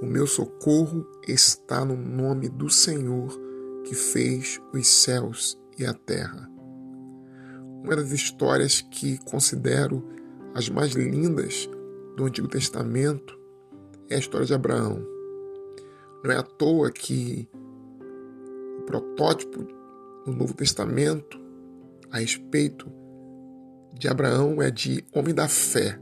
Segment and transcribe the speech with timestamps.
[0.00, 3.36] O meu socorro está no nome do Senhor
[3.84, 6.48] que fez os céus e a terra.
[7.82, 10.04] Uma das histórias que considero
[10.54, 11.68] as mais lindas
[12.16, 13.38] do Antigo Testamento
[14.08, 15.04] é a história de Abraão.
[16.22, 17.48] Não é à toa que
[18.78, 19.66] o protótipo
[20.26, 21.40] no Novo Testamento
[22.10, 22.90] a respeito
[23.94, 25.98] de Abraão é de homem da fé,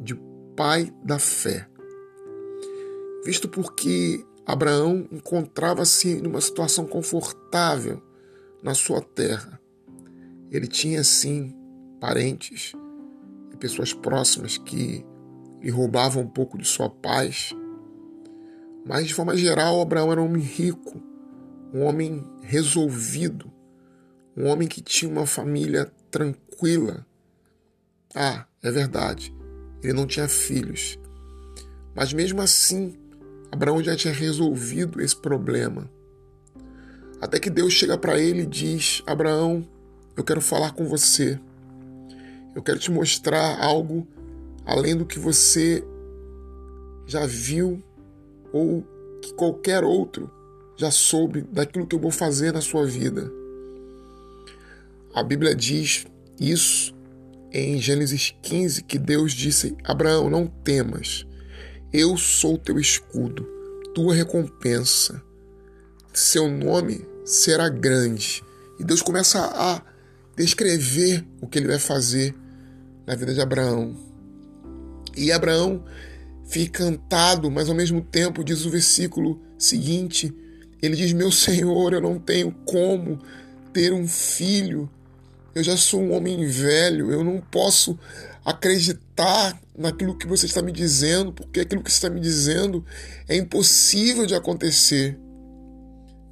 [0.00, 0.14] de
[0.56, 1.68] pai da fé.
[3.24, 8.02] Visto porque Abraão encontrava-se numa situação confortável
[8.62, 9.60] na sua terra.
[10.50, 11.54] Ele tinha sim
[12.00, 12.72] parentes
[13.52, 15.04] e pessoas próximas que
[15.60, 17.54] lhe roubavam um pouco de sua paz.
[18.86, 21.02] Mas de forma geral, Abraão era um homem rico,
[21.74, 23.52] um homem resolvido,
[24.36, 27.06] um homem que tinha uma família tranquila.
[28.14, 29.34] Ah, é verdade,
[29.82, 30.98] ele não tinha filhos.
[31.94, 32.96] Mas mesmo assim,
[33.50, 35.90] Abraão já tinha resolvido esse problema.
[37.20, 39.66] Até que Deus chega para ele e diz: Abraão,
[40.16, 41.38] eu quero falar com você.
[42.54, 44.06] Eu quero te mostrar algo
[44.64, 45.84] além do que você
[47.06, 47.82] já viu
[48.52, 48.84] ou
[49.22, 50.30] que qualquer outro
[50.76, 53.30] já soube daquilo que eu vou fazer na sua vida.
[55.14, 56.06] A Bíblia diz
[56.38, 56.94] isso
[57.50, 61.26] em Gênesis 15 que Deus disse: Abraão, não temas,
[61.92, 63.46] eu sou teu escudo,
[63.94, 65.22] tua recompensa.
[66.12, 68.42] Seu nome será grande.
[68.78, 69.82] E Deus começa a
[70.36, 72.34] descrever o que ele vai fazer
[73.06, 73.96] na vida de Abraão.
[75.16, 75.84] E Abraão
[76.44, 80.32] fica encantado, mas ao mesmo tempo diz o versículo seguinte:
[80.80, 83.18] ele diz: Meu Senhor, eu não tenho como
[83.72, 84.88] ter um filho.
[85.58, 87.98] Eu já sou um homem velho, eu não posso
[88.44, 92.84] acreditar naquilo que você está me dizendo, porque aquilo que você está me dizendo
[93.26, 95.18] é impossível de acontecer.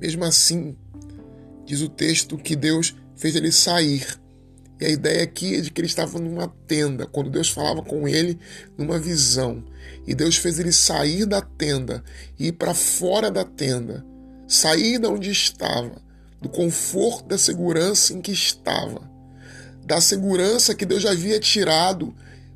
[0.00, 0.76] Mesmo assim,
[1.64, 4.06] diz o texto que Deus fez ele sair
[4.80, 8.06] e a ideia aqui é de que ele estava numa tenda, quando Deus falava com
[8.06, 8.38] ele
[8.78, 9.64] numa visão.
[10.06, 12.04] E Deus fez ele sair da tenda
[12.38, 14.06] e ir para fora da tenda,
[14.46, 16.00] sair de onde estava,
[16.40, 19.15] do conforto da segurança em que estava,
[19.86, 22.12] da segurança que Deus já havia tirado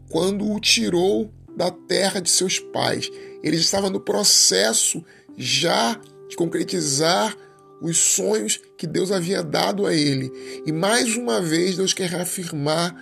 [0.08, 3.08] quando o tirou da terra de seus pais.
[3.42, 5.02] Ele estava no processo
[5.38, 5.98] já
[6.28, 7.36] de concretizar
[7.80, 10.30] os sonhos que Deus havia dado a ele.
[10.66, 12.94] E mais uma vez Deus quer reafirmar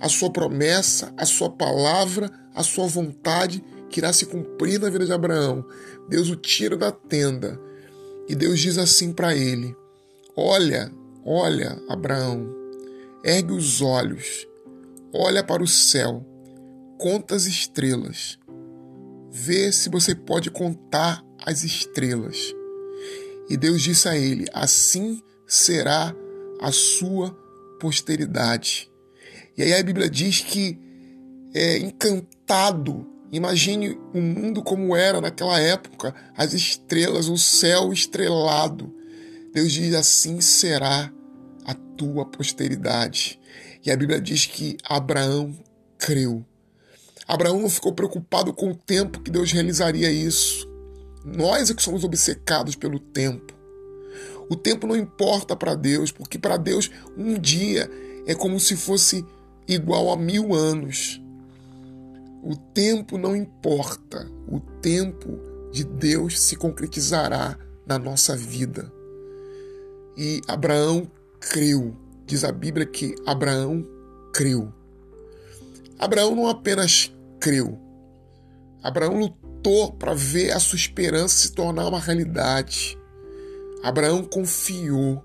[0.00, 5.04] a sua promessa, a sua palavra, a sua vontade que irá se cumprir na vida
[5.04, 5.64] de Abraão.
[6.08, 7.60] Deus o tira da tenda
[8.28, 9.76] e Deus diz assim para ele:
[10.36, 10.90] Olha,
[11.24, 12.61] olha, Abraão,
[13.24, 14.46] ergue os olhos,
[15.12, 16.24] olha para o céu,
[16.98, 18.38] conta as estrelas,
[19.30, 22.54] vê se você pode contar as estrelas.
[23.48, 26.14] E Deus disse a ele: Assim será
[26.60, 27.36] a sua
[27.80, 28.90] posteridade.
[29.56, 30.78] E aí a Bíblia diz que
[31.54, 33.06] é encantado.
[33.30, 38.94] Imagine o mundo como era naquela época, as estrelas, o céu estrelado.
[39.52, 41.12] Deus diz: Assim será
[41.64, 43.38] a tua posteridade.
[43.84, 45.54] E a Bíblia diz que Abraão
[45.98, 46.44] creu.
[47.26, 50.68] Abraão não ficou preocupado com o tempo que Deus realizaria isso.
[51.24, 53.54] Nós é que somos obcecados pelo tempo.
[54.50, 57.88] O tempo não importa para Deus, porque para Deus um dia
[58.26, 59.24] é como se fosse
[59.66, 61.20] igual a mil anos.
[62.42, 65.38] O tempo não importa, o tempo
[65.72, 67.56] de Deus se concretizará
[67.86, 68.92] na nossa vida.
[70.16, 71.10] E Abraão
[71.50, 71.96] creu.
[72.26, 73.86] Diz a Bíblia que Abraão
[74.32, 74.72] creu.
[75.98, 77.78] Abraão não apenas creu,
[78.82, 82.98] Abraão lutou para ver a sua esperança se tornar uma realidade.
[83.84, 85.24] Abraão confiou,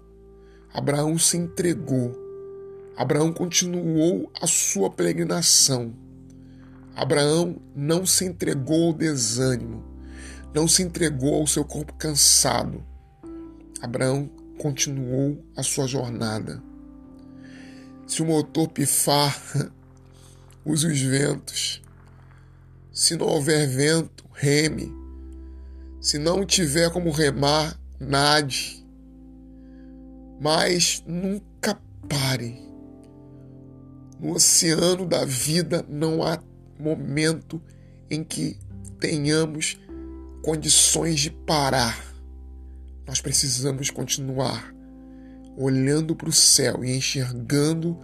[0.71, 2.15] Abraão se entregou,
[2.95, 5.91] Abraão continuou a sua peregrinação.
[6.95, 9.83] Abraão não se entregou ao desânimo,
[10.53, 12.83] não se entregou ao seu corpo cansado.
[13.81, 16.61] Abraão continuou a sua jornada.
[18.05, 19.37] Se o motor pifar,
[20.65, 21.81] use os ventos.
[22.91, 24.91] Se não houver vento, reme.
[25.99, 28.85] Se não tiver como remar, nade.
[30.39, 32.65] Mas nunca pare.
[34.19, 36.41] No oceano da vida não há
[36.79, 37.61] momento
[38.09, 38.57] em que
[38.99, 39.77] tenhamos
[40.41, 42.06] condições de parar.
[43.07, 44.75] Nós precisamos continuar
[45.57, 47.97] olhando para o céu e enxergando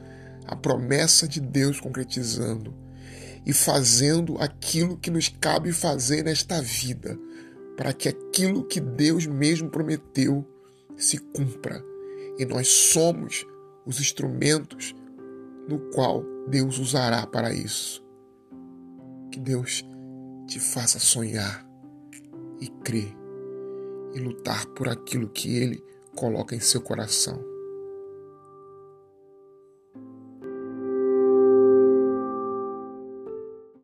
[0.47, 2.73] a promessa de Deus concretizando
[3.45, 7.19] e fazendo aquilo que nos cabe fazer nesta vida,
[7.75, 10.47] para que aquilo que Deus mesmo prometeu
[10.95, 11.83] se cumpra.
[12.39, 13.45] E nós somos
[13.85, 14.95] os instrumentos
[15.67, 18.01] no qual Deus usará para isso.
[19.29, 19.83] Que Deus
[20.47, 21.67] te faça sonhar
[22.61, 23.22] e crer
[24.13, 25.83] e lutar por aquilo que Ele
[26.15, 27.52] coloca em seu coração.